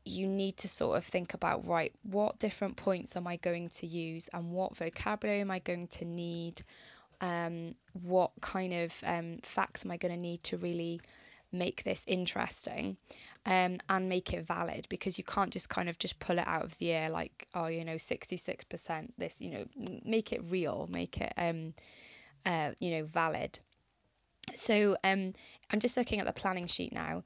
you 0.05 0.27
need 0.27 0.57
to 0.57 0.67
sort 0.67 0.97
of 0.97 1.03
think 1.03 1.33
about 1.33 1.67
right, 1.67 1.93
what 2.03 2.39
different 2.39 2.77
points 2.77 3.15
am 3.15 3.27
I 3.27 3.38
going 3.38 3.69
to 3.69 3.88
use 3.88 4.29
and 4.33 4.51
what 4.51 4.75
vocabulary 4.77 5.41
am 5.41 5.51
I 5.51 5.59
going 5.59 5.88
to 5.88 6.05
need? 6.05 6.62
Um, 7.21 7.75
what 8.03 8.31
kind 8.41 8.74
of 8.74 8.93
um, 9.05 9.39
facts 9.41 9.85
am 9.85 9.91
I 9.91 9.97
going 9.97 10.13
to 10.13 10.21
need 10.21 10.43
to 10.45 10.57
really 10.57 11.01
make 11.51 11.83
this 11.83 12.03
interesting 12.07 12.97
um, 13.45 13.77
and 13.88 14.09
make 14.09 14.33
it 14.33 14.45
valid 14.45 14.85
because 14.89 15.17
you 15.17 15.24
can't 15.24 15.51
just 15.51 15.69
kind 15.69 15.88
of 15.88 15.97
just 15.97 16.19
pull 16.19 16.38
it 16.38 16.47
out 16.47 16.65
of 16.65 16.77
the 16.79 16.91
air 16.91 17.09
like 17.09 17.47
oh 17.53 17.67
you 17.67 17.85
know 17.85 17.95
66% 17.95 19.09
this 19.17 19.39
you 19.39 19.51
know 19.51 19.65
make 20.03 20.33
it 20.33 20.41
real 20.50 20.89
make 20.91 21.21
it 21.21 21.31
um 21.38 21.74
uh, 22.45 22.71
you 22.79 22.91
know, 22.91 23.05
valid. 23.05 23.59
So 24.53 24.95
um, 25.03 25.33
I'm 25.71 25.79
just 25.79 25.97
looking 25.97 26.19
at 26.19 26.27
the 26.27 26.33
planning 26.33 26.67
sheet 26.67 26.93
now. 26.93 27.24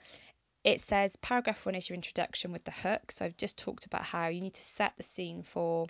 It 0.63 0.81
says 0.81 1.15
paragraph 1.15 1.65
one 1.65 1.75
is 1.75 1.89
your 1.89 1.95
introduction 1.95 2.51
with 2.51 2.63
the 2.63 2.71
hook. 2.71 3.11
So 3.11 3.25
I've 3.25 3.37
just 3.37 3.57
talked 3.57 3.85
about 3.85 4.03
how 4.03 4.27
you 4.27 4.41
need 4.41 4.55
to 4.55 4.61
set 4.61 4.93
the 4.97 5.03
scene 5.03 5.41
for, 5.41 5.87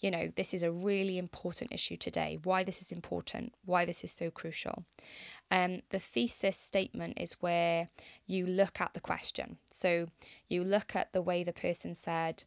you 0.00 0.10
know, 0.10 0.30
this 0.34 0.54
is 0.54 0.62
a 0.62 0.70
really 0.70 1.18
important 1.18 1.72
issue 1.72 1.96
today, 1.96 2.38
why 2.42 2.64
this 2.64 2.80
is 2.80 2.92
important, 2.92 3.52
why 3.64 3.84
this 3.84 4.04
is 4.04 4.12
so 4.12 4.30
crucial. 4.30 4.84
Um, 5.50 5.82
the 5.90 5.98
thesis 5.98 6.56
statement 6.56 7.18
is 7.20 7.32
where 7.34 7.88
you 8.26 8.46
look 8.46 8.80
at 8.80 8.94
the 8.94 9.00
question. 9.00 9.58
So 9.70 10.06
you 10.48 10.64
look 10.64 10.96
at 10.96 11.12
the 11.12 11.22
way 11.22 11.44
the 11.44 11.52
person 11.52 11.94
said, 11.94 12.42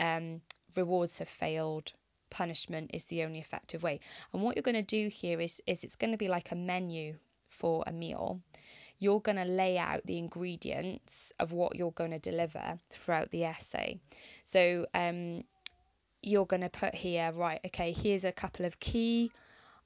um, 0.00 0.40
rewards 0.74 1.18
have 1.18 1.28
failed, 1.28 1.92
punishment 2.30 2.90
is 2.94 3.04
the 3.04 3.22
only 3.22 3.38
effective 3.38 3.82
way. 3.82 4.00
And 4.32 4.42
what 4.42 4.56
you're 4.56 4.62
going 4.62 4.74
to 4.74 4.82
do 4.82 5.08
here 5.08 5.40
is, 5.40 5.62
is 5.66 5.84
it's 5.84 5.96
going 5.96 6.12
to 6.12 6.18
be 6.18 6.28
like 6.28 6.50
a 6.50 6.56
menu 6.56 7.14
for 7.48 7.84
a 7.86 7.92
meal. 7.92 8.40
You're 9.02 9.20
going 9.20 9.36
to 9.36 9.44
lay 9.44 9.78
out 9.78 10.06
the 10.06 10.16
ingredients 10.16 11.32
of 11.40 11.50
what 11.50 11.74
you're 11.74 11.90
going 11.90 12.12
to 12.12 12.20
deliver 12.20 12.78
throughout 12.90 13.32
the 13.32 13.42
essay. 13.42 13.98
So 14.44 14.86
um, 14.94 15.42
you're 16.22 16.46
going 16.46 16.62
to 16.62 16.68
put 16.68 16.94
here, 16.94 17.32
right, 17.32 17.58
okay, 17.66 17.90
here's 17.90 18.24
a 18.24 18.30
couple 18.30 18.64
of 18.64 18.78
key 18.78 19.32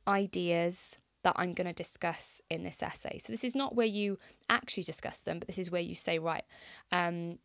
ideas 0.07 0.99
that 1.23 1.37
I'm 1.37 1.55
going 1.55 1.67
to 1.67 1.73
discuss 1.73 2.43
in 2.51 2.63
this 2.63 2.83
essay. 2.83 3.17
So 3.17 3.33
this 3.33 3.45
is 3.45 3.55
not 3.55 3.75
where 3.75 3.87
you 3.87 4.19
actually 4.51 4.83
discuss 4.83 5.23
them, 5.23 5.39
but 5.39 5.49
this 5.49 5.59
is 5.59 5.71
where 5.71 5.81
you 5.81 5.95
say, 5.95 6.19
right, 6.19 6.45
um, 6.93 7.39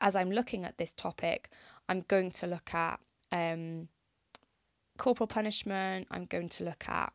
as 0.00 0.16
I'm 0.16 0.30
looking 0.30 0.64
at 0.64 0.78
this 0.78 0.94
topic, 0.94 1.50
I'm 1.90 2.00
going 2.08 2.30
to 2.30 2.46
look 2.46 2.72
at 2.72 2.98
um, 3.30 3.86
corporal 4.96 5.26
punishment, 5.26 6.06
I'm 6.10 6.24
going 6.24 6.48
to 6.48 6.64
look 6.64 6.88
at 6.88 7.12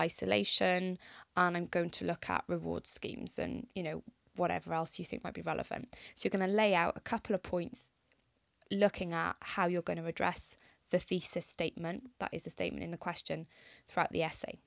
isolation, 0.00 0.98
and 1.36 1.56
I'm 1.56 1.66
going 1.66 1.90
to 1.90 2.06
look 2.06 2.30
at 2.30 2.44
reward 2.48 2.86
schemes 2.86 3.38
and, 3.38 3.66
you 3.74 3.82
know, 3.82 4.02
whatever 4.36 4.72
else 4.72 4.98
you 4.98 5.04
think 5.04 5.22
might 5.22 5.34
be 5.34 5.42
relevant. 5.42 5.94
So 6.14 6.26
you're 6.26 6.38
going 6.38 6.50
to 6.50 6.56
lay 6.56 6.74
out 6.74 6.96
a 6.96 7.00
couple 7.00 7.34
of 7.34 7.42
points 7.42 7.92
looking 8.70 9.12
at 9.12 9.36
how 9.40 9.66
you're 9.66 9.82
going 9.82 9.98
to 9.98 10.06
address 10.06 10.56
the 10.90 10.98
thesis 10.98 11.46
statement, 11.46 12.10
that 12.18 12.30
is 12.32 12.44
the 12.44 12.50
statement 12.50 12.84
in 12.84 12.90
the 12.90 12.96
question, 12.96 13.46
throughout 13.86 14.12
the 14.12 14.22
essay. 14.22 14.58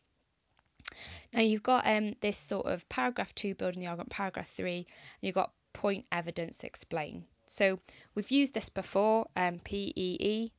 Now 1.33 1.41
you've 1.41 1.63
got 1.63 1.87
um, 1.87 2.13
this 2.21 2.37
sort 2.37 2.67
of 2.67 2.87
paragraph 2.89 3.33
two 3.33 3.55
building 3.55 3.81
the 3.81 3.87
argument, 3.87 4.09
paragraph 4.09 4.49
three, 4.49 4.77
and 4.77 4.85
you've 5.21 5.35
got 5.35 5.51
point 5.73 6.05
evidence 6.11 6.63
explain. 6.63 7.25
So 7.45 7.79
we've 8.15 8.31
used 8.31 8.53
this 8.53 8.69
before, 8.69 9.27
um, 9.35 9.59
PEE. 9.59 10.51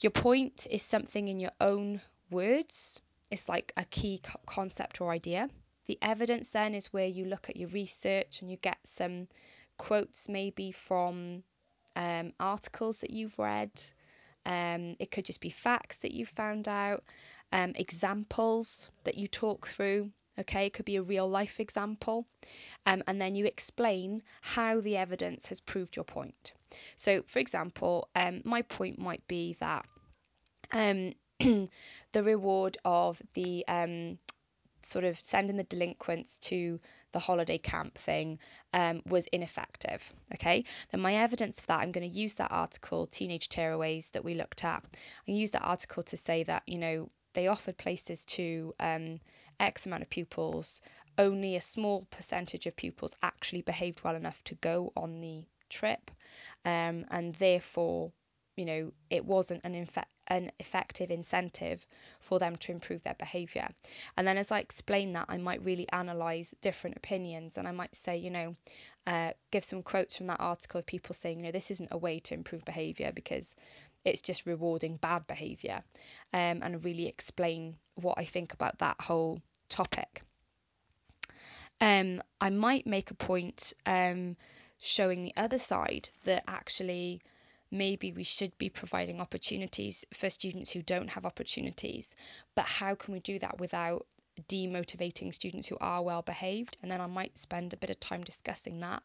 Your 0.00 0.10
point 0.10 0.66
is 0.70 0.82
something 0.82 1.28
in 1.28 1.40
your 1.40 1.52
own 1.60 2.00
words. 2.30 3.00
It's 3.30 3.48
like 3.48 3.72
a 3.76 3.84
key 3.84 4.20
co- 4.22 4.40
concept 4.46 5.00
or 5.00 5.10
idea. 5.10 5.48
The 5.86 5.98
evidence 6.02 6.52
then 6.52 6.74
is 6.74 6.92
where 6.92 7.06
you 7.06 7.24
look 7.24 7.48
at 7.48 7.56
your 7.56 7.68
research 7.68 8.42
and 8.42 8.50
you 8.50 8.56
get 8.56 8.78
some 8.84 9.28
quotes 9.76 10.28
maybe 10.28 10.72
from 10.72 11.42
um, 11.96 12.32
articles 12.38 12.98
that 12.98 13.10
you've 13.10 13.38
read. 13.38 13.70
Um, 14.46 14.96
it 14.98 15.10
could 15.10 15.24
just 15.24 15.40
be 15.40 15.50
facts 15.50 15.98
that 15.98 16.12
you've 16.12 16.28
found 16.28 16.68
out 16.68 17.04
um, 17.52 17.72
examples 17.74 18.90
that 19.04 19.16
you 19.16 19.26
talk 19.26 19.66
through. 19.66 20.10
Okay, 20.38 20.66
it 20.66 20.72
could 20.72 20.86
be 20.86 20.96
a 20.96 21.02
real 21.02 21.28
life 21.28 21.60
example, 21.60 22.26
um, 22.86 23.02
and 23.06 23.20
then 23.20 23.34
you 23.34 23.44
explain 23.44 24.22
how 24.40 24.80
the 24.80 24.96
evidence 24.96 25.46
has 25.48 25.60
proved 25.60 25.96
your 25.96 26.04
point. 26.04 26.54
So, 26.96 27.22
for 27.26 27.40
example, 27.40 28.08
um, 28.14 28.40
my 28.44 28.62
point 28.62 28.98
might 28.98 29.26
be 29.26 29.56
that 29.60 29.84
um, 30.72 31.12
the 32.12 32.22
reward 32.22 32.78
of 32.84 33.20
the 33.34 33.64
um, 33.66 34.18
sort 34.82 35.04
of 35.04 35.18
sending 35.22 35.56
the 35.56 35.64
delinquents 35.64 36.38
to 36.38 36.80
the 37.12 37.18
holiday 37.18 37.58
camp 37.58 37.96
thing 37.96 38.38
um, 38.72 39.02
was 39.06 39.26
ineffective. 39.26 40.12
Okay, 40.34 40.64
then 40.90 41.00
my 41.00 41.16
evidence 41.16 41.60
for 41.60 41.68
that, 41.68 41.80
I'm 41.80 41.92
going 41.92 42.10
to 42.10 42.18
use 42.18 42.34
that 42.34 42.52
article, 42.52 43.06
Teenage 43.06 43.48
Tearaways, 43.48 44.10
that 44.12 44.24
we 44.24 44.34
looked 44.34 44.64
at, 44.64 44.84
and 45.26 45.38
use 45.38 45.50
that 45.52 45.64
article 45.64 46.02
to 46.04 46.16
say 46.16 46.42
that, 46.44 46.62
you 46.66 46.78
know, 46.78 47.10
they 47.32 47.46
offered 47.46 47.76
places 47.76 48.24
to 48.24 48.74
um, 48.80 49.20
X 49.60 49.86
amount 49.86 50.02
of 50.02 50.10
pupils. 50.10 50.80
Only 51.16 51.56
a 51.56 51.60
small 51.60 52.06
percentage 52.10 52.66
of 52.66 52.76
pupils 52.76 53.14
actually 53.22 53.62
behaved 53.62 54.02
well 54.02 54.16
enough 54.16 54.42
to 54.44 54.54
go 54.56 54.92
on 54.96 55.20
the 55.20 55.44
trip, 55.68 56.10
um, 56.64 57.04
and 57.10 57.34
therefore, 57.34 58.12
you 58.56 58.64
know, 58.64 58.92
it 59.10 59.24
wasn't 59.24 59.62
an, 59.64 59.74
infe- 59.74 60.04
an 60.30 60.52
effective 60.60 61.10
incentive 61.10 61.86
for 62.20 62.38
them 62.38 62.56
to 62.56 62.72
improve 62.72 63.02
their 63.02 63.14
behaviour. 63.14 63.68
And 64.16 64.26
then 64.26 64.38
as 64.38 64.52
I 64.52 64.60
explain 64.60 65.12
that, 65.12 65.26
I 65.28 65.36
might 65.38 65.64
really 65.64 65.88
analyse 65.92 66.54
different 66.62 66.96
opinions, 66.96 67.58
and 67.58 67.66
I 67.66 67.72
might 67.72 67.94
say, 67.94 68.16
you 68.16 68.30
know, 68.30 68.54
uh, 69.06 69.32
give 69.50 69.64
some 69.64 69.82
quotes 69.82 70.16
from 70.16 70.28
that 70.28 70.40
article 70.40 70.78
of 70.78 70.86
people 70.86 71.14
saying, 71.14 71.38
you 71.38 71.44
know, 71.44 71.52
this 71.52 71.72
isn't 71.72 71.90
a 71.90 71.98
way 71.98 72.20
to 72.20 72.34
improve 72.34 72.64
behaviour 72.64 73.10
because 73.12 73.56
it's 74.04 74.22
just 74.22 74.46
rewarding 74.46 74.96
bad 74.96 75.26
behaviour 75.26 75.82
um, 76.32 76.62
and 76.62 76.84
really 76.84 77.06
explain 77.06 77.76
what 77.96 78.18
I 78.18 78.24
think 78.24 78.54
about 78.54 78.78
that 78.78 79.00
whole 79.00 79.42
topic. 79.68 80.22
Um, 81.80 82.22
I 82.40 82.50
might 82.50 82.86
make 82.86 83.10
a 83.10 83.14
point 83.14 83.72
um, 83.84 84.36
showing 84.78 85.24
the 85.24 85.34
other 85.36 85.58
side 85.58 86.08
that 86.24 86.44
actually 86.46 87.20
maybe 87.70 88.12
we 88.12 88.24
should 88.24 88.56
be 88.58 88.68
providing 88.68 89.20
opportunities 89.20 90.04
for 90.12 90.30
students 90.30 90.70
who 90.70 90.82
don't 90.82 91.08
have 91.08 91.26
opportunities, 91.26 92.16
but 92.54 92.66
how 92.66 92.94
can 92.94 93.14
we 93.14 93.20
do 93.20 93.38
that 93.38 93.58
without 93.58 94.06
demotivating 94.48 95.34
students 95.34 95.68
who 95.68 95.76
are 95.80 96.02
well 96.02 96.22
behaved 96.22 96.78
and 96.80 96.90
then 96.90 97.00
I 97.00 97.06
might 97.06 97.36
spend 97.36 97.72
a 97.72 97.76
bit 97.76 97.90
of 97.90 98.00
time 98.00 98.22
discussing 98.22 98.80
that. 98.80 99.02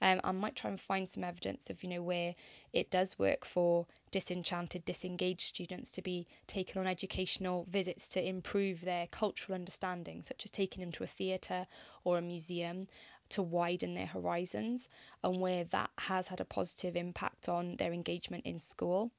Um, 0.00 0.20
I 0.24 0.32
might 0.32 0.56
try 0.56 0.70
and 0.70 0.80
find 0.80 1.08
some 1.08 1.24
evidence 1.24 1.70
of 1.70 1.82
you 1.82 1.88
know 1.88 2.02
where 2.02 2.34
it 2.72 2.90
does 2.90 3.18
work 3.18 3.44
for 3.44 3.86
disenchanted, 4.10 4.84
disengaged 4.84 5.42
students 5.42 5.92
to 5.92 6.02
be 6.02 6.26
taken 6.46 6.80
on 6.80 6.86
educational 6.86 7.64
visits 7.70 8.08
to 8.10 8.26
improve 8.26 8.80
their 8.80 9.06
cultural 9.08 9.54
understanding, 9.54 10.22
such 10.22 10.44
as 10.44 10.50
taking 10.50 10.80
them 10.80 10.92
to 10.92 11.04
a 11.04 11.06
theatre 11.06 11.66
or 12.04 12.18
a 12.18 12.22
museum 12.22 12.88
to 13.32 13.42
widen 13.42 13.94
their 13.94 14.06
horizons 14.06 14.88
and 15.24 15.40
where 15.40 15.64
that 15.64 15.90
has 15.98 16.28
had 16.28 16.40
a 16.40 16.44
positive 16.44 16.96
impact 16.96 17.48
on 17.48 17.76
their 17.76 17.92
engagement 17.92 18.44
in 18.46 18.58
school. 18.58 19.10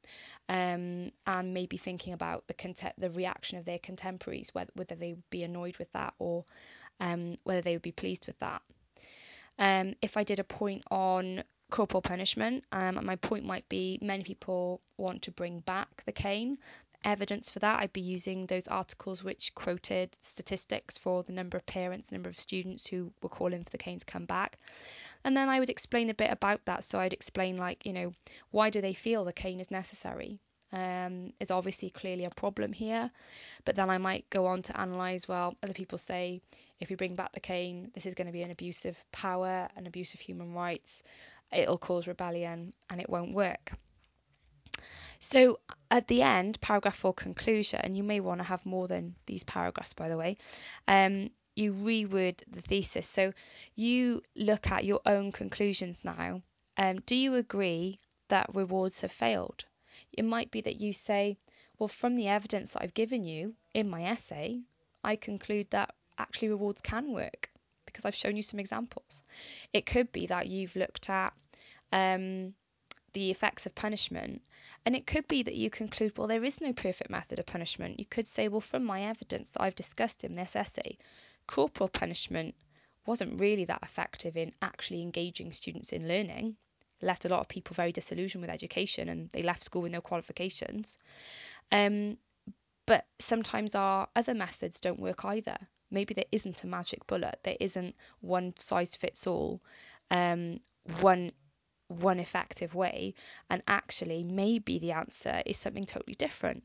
Um, 0.50 1.12
and 1.25 1.53
maybe 1.53 1.77
thinking 1.77 2.13
about 2.13 2.46
the 2.48 2.93
the 2.98 3.10
reaction 3.10 3.58
of 3.58 3.65
their 3.65 3.79
contemporaries 3.79 4.53
whether, 4.53 4.72
whether 4.75 4.96
they 4.96 5.13
would 5.13 5.29
be 5.29 5.43
annoyed 5.43 5.77
with 5.77 5.91
that 5.93 6.13
or 6.20 6.46
um, 7.00 7.36
whether 7.43 7.62
they 7.62 7.74
would 7.74 7.82
be 7.82 7.91
pleased 7.91 8.27
with 8.27 8.39
that. 8.39 8.62
Um, 9.60 9.96
if 10.01 10.17
I 10.17 10.24
did 10.24 10.39
a 10.39 10.43
point 10.43 10.84
on 10.89 11.43
corporal 11.70 12.01
punishment 12.01 12.63
um, 12.72 13.00
my 13.03 13.15
point 13.15 13.46
might 13.46 13.67
be 13.67 13.98
many 14.00 14.24
people 14.24 14.79
want 14.98 15.24
to 15.24 15.32
bring 15.32 15.60
back 15.62 16.03
the 16.05 16.12
cane 16.12 16.58
evidence 17.03 17.50
for 17.50 17.60
that, 17.60 17.79
I'd 17.81 17.93
be 17.93 18.01
using 18.01 18.45
those 18.45 18.67
articles 18.67 19.24
which 19.24 19.53
quoted 19.55 20.15
statistics 20.22 20.98
for 20.98 21.24
the 21.24 21.33
number 21.33 21.57
of 21.57 21.65
parents, 21.65 22.12
number 22.12 22.29
of 22.29 22.39
students 22.39 22.88
who 22.88 23.12
were 23.22 23.29
calling 23.29 23.63
for 23.63 23.69
the 23.69 23.77
cane 23.77 24.00
to 24.00 24.05
come 24.05 24.25
back. 24.25 24.57
And 25.24 25.36
then 25.36 25.50
I 25.50 25.60
would 25.60 25.69
explain 25.69 26.10
a 26.10 26.13
bit 26.13 26.31
about 26.31 26.65
that. 26.65 26.83
So 26.83 27.00
I'd 27.00 27.13
explain, 27.13 27.57
like, 27.57 27.86
you 27.86 27.93
know, 27.93 28.13
why 28.51 28.69
do 28.69 28.81
they 28.81 28.93
feel 28.93 29.25
the 29.25 29.33
cane 29.33 29.60
is 29.60 29.72
necessary? 29.72 30.39
Um, 30.72 31.33
obviously 31.51 31.91
clearly 31.91 32.25
a 32.25 32.31
problem 32.31 32.74
here. 32.74 33.12
But 33.63 33.75
then 33.75 33.89
I 33.89 34.00
might 34.00 34.29
go 34.29 34.48
on 34.48 34.63
to 34.63 34.81
analyse 34.81 35.27
well, 35.27 35.55
other 35.62 35.74
people 35.74 35.98
say 35.98 36.41
if 36.79 36.89
we 36.89 36.95
bring 36.95 37.15
back 37.15 37.31
the 37.33 37.39
cane, 37.39 37.91
this 37.93 38.05
is 38.05 38.15
going 38.15 38.27
to 38.27 38.33
be 38.33 38.41
an 38.41 38.51
abuse 38.51 38.86
of 38.86 38.98
power, 39.12 39.69
an 39.77 39.86
abuse 39.86 40.15
of 40.15 40.19
human 40.19 40.53
rights, 40.53 41.03
it'll 41.51 41.77
cause 41.77 42.07
rebellion, 42.07 42.74
and 42.89 43.00
it 43.00 43.10
won't 43.10 43.33
work. 43.33 43.74
So 45.24 45.62
at 45.89 46.08
the 46.10 46.22
end, 46.22 46.60
paragraph 46.60 46.98
four 46.98 47.13
conclusion, 47.13 47.80
and 47.82 47.96
you 47.96 48.03
may 48.03 48.20
want 48.20 48.42
to 48.42 48.44
have 48.44 48.65
more 48.65 48.89
than 48.89 49.15
these 49.25 49.46
paragraphs, 49.46 49.94
by 49.94 50.10
the 50.10 50.18
way. 50.18 50.36
Um, 50.86 51.30
you 51.56 51.72
reword 51.72 52.39
the 52.50 52.62
thesis. 52.62 53.08
So 53.08 53.32
you 53.74 54.22
look 54.36 54.70
at 54.70 54.84
your 54.84 55.00
own 55.06 55.32
conclusions 55.32 56.03
now. 56.03 56.42
Um, 56.75 57.00
do 57.06 57.15
you 57.15 57.36
agree 57.36 58.00
that 58.27 58.53
rewards 58.53 59.00
have 59.00 59.13
failed? 59.13 59.63
It 60.12 60.25
might 60.25 60.51
be 60.51 60.60
that 60.60 60.82
you 60.82 60.92
say, 60.92 61.38
well, 61.80 61.88
from 61.88 62.18
the 62.18 62.27
evidence 62.27 62.72
that 62.72 62.84
I've 62.84 62.94
given 62.94 63.24
you 63.24 63.56
in 63.74 63.89
my 63.89 64.03
essay, 64.03 64.60
I 65.06 65.15
conclude 65.15 65.70
that 65.70 65.96
actually 66.18 66.50
rewards 66.50 66.82
can 66.82 67.13
work 67.13 67.50
because 67.86 68.03
I've 68.03 68.15
shown 68.15 68.36
you 68.36 68.44
some 68.44 68.60
examples. 68.60 69.24
It 69.72 69.86
could 69.86 70.12
be 70.12 70.27
that 70.27 70.48
you've 70.48 70.75
looked 70.75 71.10
at 71.10 71.32
um, 71.94 72.56
the 73.13 73.32
effects 73.32 73.65
of 73.65 73.74
punishment. 73.75 74.41
And 74.86 74.96
it 74.96 75.08
could 75.08 75.27
be 75.27 75.43
that 75.43 75.55
you 75.55 75.70
conclude, 75.70 76.17
well, 76.17 76.27
there 76.27 76.43
is 76.43 76.62
no 76.62 76.74
perfect 76.74 77.10
method 77.10 77.39
of 77.39 77.46
punishment. 77.46 78.00
You 78.00 78.05
could 78.05 78.27
say, 78.27 78.48
well, 78.48 78.62
from 78.62 78.84
my 78.84 79.03
evidence 79.03 79.50
that 79.51 79.62
I've 79.62 79.75
discussed 79.75 80.24
in 80.24 80.34
this 80.34 80.55
essay, 80.55 80.98
corporal 81.48 81.89
punishment 81.89 82.55
wasn't 83.05 83.39
really 83.39 83.65
that 83.65 83.84
effective 83.84 84.38
in 84.38 84.53
actually 84.62 85.01
engaging 85.01 85.51
students 85.51 85.93
in 85.93 86.08
learning. 86.08 86.55
It 87.01 87.05
left 87.05 87.25
a 87.25 87.29
lot 87.29 87.41
of 87.41 87.48
people 87.48 87.74
very 87.75 87.91
disillusioned 87.91 88.41
with 88.41 88.50
education 88.50 89.10
and 89.10 89.29
they 89.29 89.41
left 89.41 89.63
school 89.63 89.82
with 89.82 89.91
no 89.91 90.01
qualifications. 90.01 90.98
Um, 91.72 92.17
But 92.86 93.05
sometimes 93.20 93.75
our 93.75 94.10
other 94.13 94.34
methods 94.34 94.82
don't 94.82 95.00
work 95.00 95.24
either. 95.24 95.58
Maybe 95.89 96.13
there 96.13 96.32
isn't 96.32 96.63
a 96.63 96.67
magic 96.67 97.08
bullet. 97.08 97.39
There 97.43 97.58
isn't 97.60 97.96
one 98.20 98.51
size 98.60 98.98
fits 98.98 99.25
all, 99.25 99.62
um, 100.12 100.60
one 101.00 101.32
one 101.88 102.20
effective 102.20 102.75
way. 102.75 103.13
And 103.50 103.62
actually, 103.68 104.24
maybe 104.24 104.80
the 104.80 104.94
answer 104.94 105.42
is 105.46 105.58
something 105.58 105.86
totally 105.86 106.16
different. 106.16 106.63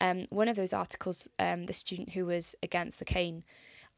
Um, 0.00 0.26
one 0.30 0.48
of 0.48 0.56
those 0.56 0.72
articles, 0.72 1.28
um, 1.38 1.64
the 1.64 1.72
student 1.72 2.10
who 2.10 2.26
was 2.26 2.54
against 2.62 2.98
the 2.98 3.04
cane 3.04 3.44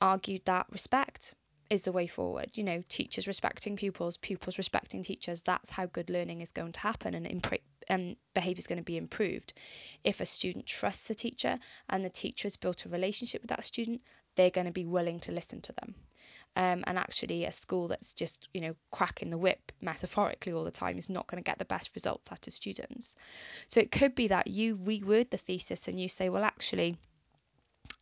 argued 0.00 0.44
that 0.44 0.66
respect 0.71 1.35
is 1.71 1.83
the 1.83 1.92
way 1.92 2.06
forward. 2.06 2.50
You 2.54 2.64
know, 2.64 2.83
teachers 2.88 3.26
respecting 3.26 3.76
pupils, 3.76 4.16
pupils 4.16 4.59
respecting 4.59 5.02
teachers. 5.02 5.42
That's 5.42 5.71
how 5.71 5.87
good 5.87 6.11
learning 6.11 6.40
is 6.40 6.52
going 6.52 6.73
to 6.73 6.80
happen 6.80 7.14
and 7.14 7.26
impre- 7.26 7.61
um, 7.88 8.16
behaviour 8.35 8.59
is 8.59 8.66
going 8.66 8.78
to 8.78 8.85
be 8.85 8.97
improved. 8.97 9.52
If 10.02 10.21
a 10.21 10.26
student 10.26 10.66
trusts 10.66 11.11
a 11.11 11.14
teacher 11.14 11.59
and 11.88 12.04
the 12.04 12.11
teacher 12.11 12.47
has 12.47 12.56
built 12.56 12.85
a 12.85 12.90
relationship 12.90 13.42
with 13.42 13.50
that 13.50 13.64
student, 13.64 14.02
they're 14.37 14.50
going 14.50 14.66
to 14.66 14.73
be 14.73 14.85
willing 14.85 15.21
to 15.21 15.33
listen 15.33 15.61
to 15.62 15.73
them. 15.73 15.94
Um, 16.56 16.84
and 16.87 16.99
actually, 16.99 17.44
a 17.44 17.52
school 17.52 17.88
that's 17.88 18.14
just, 18.14 18.49
you 18.54 18.61
know, 18.61 18.76
cracking 18.92 19.30
the 19.30 19.38
whip 19.38 19.73
metaphorically 19.80 20.52
all 20.52 20.62
the 20.62 20.70
time 20.70 20.99
is 20.99 21.11
not 21.11 21.26
going 21.26 21.42
to 21.42 21.50
get 21.50 21.58
the 21.58 21.64
best 21.64 21.90
results 21.96 22.30
out 22.30 22.46
of 22.46 22.52
students. 22.52 23.16
So 23.66 23.80
it 23.80 23.90
could 23.90 24.14
be 24.14 24.28
that 24.28 24.46
you 24.46 24.76
reword 24.76 25.30
the 25.30 25.37
thesis 25.37 25.88
and 25.88 26.00
you 26.00 26.08
say, 26.08 26.28
well, 26.28 26.44
actually, 26.44 26.96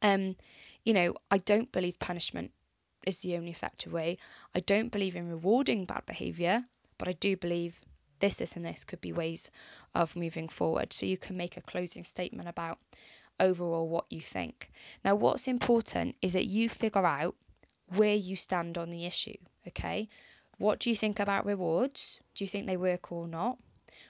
um, 0.03 0.37
you 0.85 0.93
know, 0.93 1.15
I 1.31 1.39
don't 1.39 1.73
believe 1.73 1.99
punishment 1.99 2.51
is 3.07 3.23
the 3.23 3.37
only 3.37 3.51
effective 3.51 3.93
way. 3.93 4.19
I 4.55 4.61
don't 4.61 4.93
believe 4.93 5.17
in 5.17 5.31
rewarding 5.31 5.87
bad 5.87 6.05
behaviour, 6.07 6.63
but 6.99 7.09
I 7.09 7.13
do 7.13 7.37
believe 7.37 7.81
this, 8.21 8.37
this, 8.37 8.57
and 8.57 8.65
this 8.65 8.85
could 8.85 9.01
be 9.01 9.13
ways 9.13 9.51
of 9.95 10.15
moving 10.15 10.49
forward. 10.49 10.93
So 10.93 11.07
you 11.07 11.17
can 11.17 11.37
make 11.37 11.57
a 11.57 11.63
closing 11.63 12.05
statement 12.05 12.49
about 12.49 12.79
overall 13.41 13.89
what 13.89 14.05
you 14.11 14.21
think. 14.21 14.71
Now, 15.05 15.15
what's 15.15 15.49
important 15.49 16.17
is 16.23 16.35
that 16.35 16.45
you 16.45 16.69
figure 16.69 17.05
out 17.05 17.35
where 17.97 18.15
you 18.15 18.37
stand 18.37 18.79
on 18.79 18.91
the 18.91 19.07
issue, 19.07 19.37
okay? 19.69 20.09
What 20.59 20.79
do 20.79 20.91
you 20.91 20.97
think 20.97 21.21
about 21.21 21.47
rewards? 21.47 22.21
Do 22.35 22.45
you 22.45 22.49
think 22.49 22.67
they 22.67 22.77
work 22.77 23.11
or 23.13 23.27
not? 23.27 23.59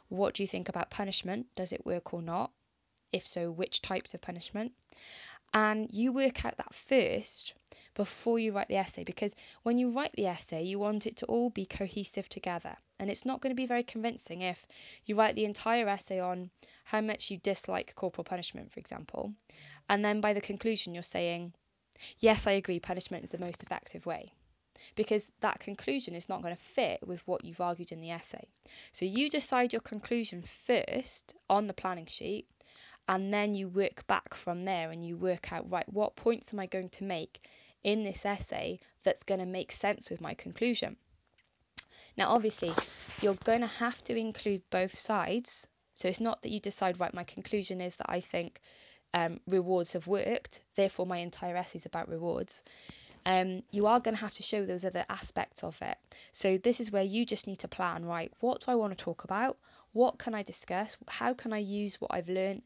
What 0.09 0.35
do 0.35 0.43
you 0.43 0.47
think 0.47 0.69
about 0.69 0.91
punishment? 0.91 1.47
Does 1.55 1.73
it 1.73 1.87
work 1.87 2.13
or 2.15 2.23
not? 2.23 2.51
If 3.11 3.27
so, 3.27 3.51
which 3.51 3.83
types 3.83 4.15
of 4.15 4.21
punishment? 4.21 4.73
And 5.55 5.93
you 5.93 6.13
work 6.13 6.45
out 6.45 6.57
that 6.57 6.75
first 6.75 7.55
before 7.95 8.39
you 8.39 8.53
write 8.53 8.69
the 8.69 8.77
essay 8.77 9.05
because 9.05 9.37
when 9.63 9.77
you 9.77 9.91
write 9.91 10.13
the 10.15 10.27
essay, 10.27 10.63
you 10.63 10.79
want 10.79 11.07
it 11.07 11.17
to 11.19 11.27
all 11.27 11.51
be 11.51 11.67
cohesive 11.67 12.29
together. 12.29 12.77
And 12.99 13.11
it's 13.11 13.27
not 13.27 13.41
going 13.41 13.51
to 13.51 13.61
be 13.61 13.67
very 13.67 13.83
convincing 13.83 14.43
if 14.43 14.67
you 15.05 15.17
write 15.17 15.35
the 15.35 15.45
entire 15.45 15.89
essay 15.89 16.21
on 16.21 16.51
how 16.85 17.01
much 17.01 17.31
you 17.31 17.39
dislike 17.39 17.95
corporal 17.95 18.25
punishment, 18.25 18.73
for 18.73 18.81
example, 18.81 19.35
and 19.89 20.05
then 20.05 20.21
by 20.21 20.33
the 20.33 20.41
conclusion 20.41 20.95
you're 20.95 21.03
saying, 21.03 21.53
Yes, 22.19 22.47
I 22.47 22.53
agree, 22.53 22.81
punishment 22.81 23.25
is 23.25 23.31
the 23.31 23.39
most 23.39 23.63
effective 23.63 24.07
way. 24.07 24.33
Because 24.97 25.31
that 25.41 25.61
conclusion 25.61 26.15
is 26.15 26.29
not 26.29 26.43
going 26.43 26.55
to 26.55 26.61
fit 26.61 27.07
with 27.07 27.27
what 27.27 27.45
you've 27.45 27.61
argued 27.61 27.93
in 27.93 28.01
the 28.01 28.11
essay. 28.11 28.49
So 28.93 29.05
you 29.05 29.31
decide 29.31 29.73
your 29.73 29.81
conclusion 29.81 30.43
first 30.43 31.35
on 31.49 31.67
the 31.67 31.75
planning 31.75 32.07
sheet, 32.07 32.49
and 33.09 33.33
then 33.33 33.55
you 33.55 33.69
work 33.69 34.07
back 34.07 34.35
from 34.35 34.65
there 34.65 34.91
and 34.91 35.05
you 35.05 35.17
work 35.17 35.53
out, 35.53 35.71
right, 35.71 35.89
what 35.93 36.17
points 36.17 36.53
am 36.53 36.61
I 36.61 36.67
going 36.67 36.89
to 36.91 37.05
make 37.05 37.47
in 37.85 38.05
this 38.05 38.25
essay 38.25 38.79
that's 39.03 39.25
going 39.25 39.41
to 39.41 39.47
make 39.47 39.73
sense 39.73 40.09
with 40.09 40.21
my 40.21 40.35
conclusion. 40.35 40.97
Now, 42.17 42.31
obviously, 42.31 42.73
you're 43.21 43.35
going 43.35 43.61
to 43.63 43.67
have 43.67 44.03
to 44.05 44.17
include 44.17 44.63
both 44.71 44.97
sides. 44.97 45.69
So 45.95 46.09
it's 46.09 46.21
not 46.21 46.43
that 46.43 46.51
you 46.51 46.61
decide, 46.61 47.01
right, 47.01 47.13
my 47.13 47.25
conclusion 47.25 47.81
is 47.81 47.97
that 47.97 48.11
I 48.11 48.21
think 48.21 48.61
um, 49.15 49.41
rewards 49.47 49.93
have 49.93 50.07
worked, 50.07 50.61
therefore 50.75 51.07
my 51.07 51.19
entire 51.19 51.57
essay 51.57 51.79
is 51.79 51.87
about 51.87 52.09
rewards. 52.09 52.63
Um, 53.25 53.63
you 53.71 53.87
are 53.87 54.01
going 54.01 54.17
to 54.17 54.21
have 54.21 54.35
to 54.35 54.43
show 54.43 54.65
those 54.65 54.85
other 54.85 55.05
aspects 55.09 55.63
of 55.63 55.81
it. 55.83 55.97
So 56.33 56.59
this 56.59 56.81
is 56.81 56.91
where 56.91 57.03
you 57.05 57.25
just 57.25 57.47
need 57.47 57.61
to 57.61 57.69
plan, 57.69 58.05
right, 58.05 58.33
what 58.41 58.61
do 58.61 58.73
I 58.73 58.75
want 58.75 58.97
to 58.97 59.05
talk 59.05 59.25
about? 59.25 59.59
What 59.93 60.19
can 60.19 60.35
I 60.35 60.43
discuss? 60.43 60.97
How 61.07 61.35
can 61.35 61.53
I 61.53 61.59
use 61.59 62.01
what 62.01 62.13
I've 62.13 62.29
learned 62.29 62.63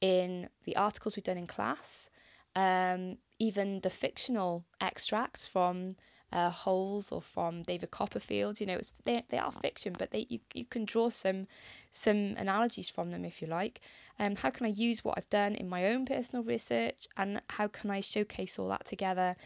in 0.00 0.48
the 0.64 0.76
articles 0.76 1.14
we've 1.14 1.24
done 1.24 1.38
in 1.38 1.46
class? 1.46 2.10
Um, 2.56 3.18
even 3.38 3.80
the 3.80 3.90
fictional 3.90 4.64
extracts 4.80 5.46
from 5.46 5.90
uh, 6.32 6.50
Holes 6.50 7.12
or 7.12 7.20
from 7.22 7.62
David 7.62 7.90
Copperfield. 7.90 8.60
You 8.60 8.66
know, 8.66 8.80
they, 9.04 9.24
they 9.28 9.38
are 9.38 9.52
fiction, 9.52 9.94
but 9.98 10.10
they 10.10 10.26
you, 10.28 10.40
you 10.54 10.64
can 10.64 10.84
draw 10.84 11.08
some 11.08 11.46
some 11.92 12.34
analogies 12.36 12.88
from 12.88 13.10
them 13.10 13.24
if 13.24 13.42
you 13.42 13.48
like. 13.48 13.80
Um, 14.18 14.36
how 14.36 14.50
can 14.50 14.66
I 14.66 14.70
use 14.70 15.04
what 15.04 15.14
I've 15.16 15.30
done 15.30 15.54
in 15.54 15.68
my 15.68 15.88
own 15.88 16.06
personal 16.06 16.44
research, 16.44 17.08
and 17.16 17.40
how 17.48 17.68
can 17.68 17.90
I 17.90 18.00
showcase 18.00 18.58
all 18.58 18.68
that 18.68 18.84
together 18.84 19.36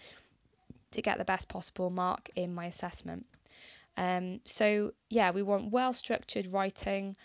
to 0.93 1.03
get 1.03 1.19
the 1.19 1.25
best 1.25 1.49
possible 1.49 1.91
mark 1.91 2.31
in 2.37 2.55
my 2.55 2.67
assessment? 2.67 3.27
Um, 3.97 4.41
so 4.45 4.93
yeah, 5.09 5.31
we 5.31 5.43
want 5.43 5.71
well 5.71 5.93
structured 5.93 6.53
writing 6.53 7.17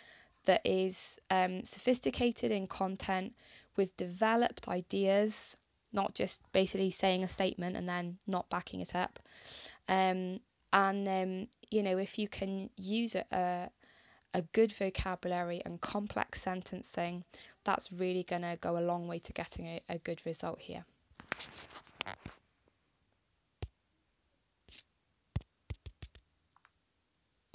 that 0.45 0.61
is 0.65 1.19
um, 1.29 1.63
sophisticated 1.63 2.51
in 2.51 2.67
content 2.67 3.35
with 3.75 3.95
developed 3.97 4.67
ideas 4.67 5.57
not 5.91 6.13
just 6.13 6.41
basically 6.51 6.91
saying 6.91 7.23
a 7.23 7.27
statement 7.27 7.75
and 7.75 7.87
then 7.87 8.17
not 8.27 8.49
backing 8.49 8.81
it 8.81 8.95
up. 8.95 9.19
Um, 9.87 10.39
and 10.71 11.07
um, 11.07 11.47
you 11.71 11.83
know, 11.83 11.97
if 11.97 12.19
you 12.19 12.27
can 12.27 12.69
use 12.77 13.15
a, 13.15 13.69
a 14.33 14.41
good 14.53 14.71
vocabulary 14.71 15.61
and 15.65 15.81
complex 15.81 16.41
sentencing, 16.41 17.23
that's 17.63 17.91
really 17.91 18.23
going 18.23 18.43
to 18.43 18.57
go 18.61 18.77
a 18.77 18.81
long 18.81 19.07
way 19.07 19.19
to 19.19 19.33
getting 19.33 19.67
a, 19.67 19.81
a 19.89 19.97
good 19.97 20.25
result 20.25 20.59
here. 20.59 20.85